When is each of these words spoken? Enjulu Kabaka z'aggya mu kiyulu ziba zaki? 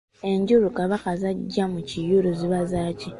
Enjulu 0.31 0.67
Kabaka 0.77 1.09
z'aggya 1.21 1.65
mu 1.73 1.79
kiyulu 1.89 2.29
ziba 2.39 2.59
zaki? 2.71 3.09